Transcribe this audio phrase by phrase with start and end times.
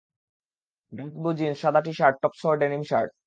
[0.93, 3.11] Dark blue jeans, সাদা t-shirt, টপসহ denim shirt.